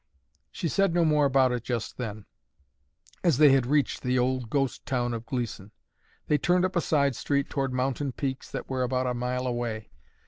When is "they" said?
3.37-3.51, 6.25-6.39